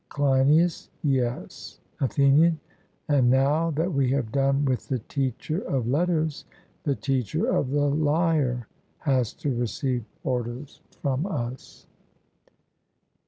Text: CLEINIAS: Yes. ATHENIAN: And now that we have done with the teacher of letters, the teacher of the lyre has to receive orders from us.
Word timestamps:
CLEINIAS: 0.09 0.89
Yes. 1.03 1.79
ATHENIAN: 1.99 2.59
And 3.07 3.29
now 3.29 3.69
that 3.69 3.93
we 3.93 4.09
have 4.09 4.31
done 4.31 4.65
with 4.65 4.87
the 4.87 4.97
teacher 4.97 5.59
of 5.59 5.87
letters, 5.87 6.43
the 6.81 6.95
teacher 6.95 7.45
of 7.45 7.69
the 7.69 7.87
lyre 7.87 8.67
has 8.97 9.31
to 9.33 9.53
receive 9.55 10.03
orders 10.23 10.81
from 11.03 11.27
us. 11.27 11.85